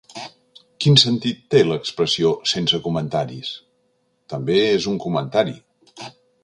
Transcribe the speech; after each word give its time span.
Quin 0.85 0.95
sentit 1.01 1.43
té 1.55 1.61
l'expressió 1.67 2.33
"sense 2.53 2.81
comentaris"? 2.89 3.53
També 4.35 4.61
és 4.71 4.93
un 4.95 5.01
comentari. 5.07 5.59